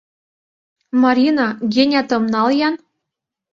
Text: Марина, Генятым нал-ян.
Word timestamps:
Марина, 1.03 1.47
Генятым 1.73 2.23
нал-ян. 2.33 2.75